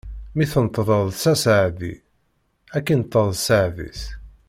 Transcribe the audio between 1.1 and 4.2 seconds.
s aseɛdi, ad k-inṭeḍ seɛd-is.